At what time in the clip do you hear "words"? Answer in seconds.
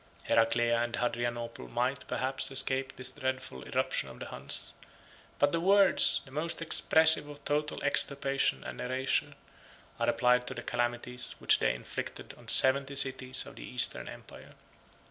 5.59-6.21